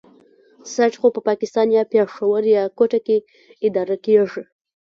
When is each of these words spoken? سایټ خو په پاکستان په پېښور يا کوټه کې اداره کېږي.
سایټ 0.73 0.93
خو 0.99 1.07
په 1.15 1.21
پاکستان 1.29 1.67
په 1.75 1.83
پېښور 1.93 2.41
يا 2.55 2.63
کوټه 2.77 2.99
کې 3.05 3.17
اداره 3.67 3.95
کېږي. 4.05 4.43